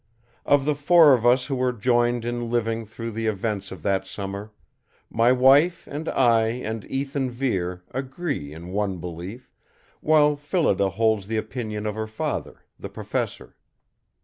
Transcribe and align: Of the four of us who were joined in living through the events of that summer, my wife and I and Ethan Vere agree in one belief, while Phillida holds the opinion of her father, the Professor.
Of 0.47 0.65
the 0.65 0.73
four 0.73 1.13
of 1.13 1.27
us 1.27 1.45
who 1.45 1.55
were 1.55 1.71
joined 1.71 2.25
in 2.25 2.49
living 2.49 2.85
through 2.87 3.11
the 3.11 3.27
events 3.27 3.71
of 3.71 3.83
that 3.83 4.07
summer, 4.07 4.51
my 5.11 5.31
wife 5.31 5.85
and 5.85 6.09
I 6.09 6.47
and 6.47 6.83
Ethan 6.89 7.29
Vere 7.29 7.83
agree 7.91 8.51
in 8.51 8.69
one 8.71 8.97
belief, 8.97 9.51
while 9.99 10.35
Phillida 10.35 10.89
holds 10.89 11.27
the 11.27 11.37
opinion 11.37 11.85
of 11.85 11.93
her 11.93 12.07
father, 12.07 12.65
the 12.79 12.89
Professor. 12.89 13.57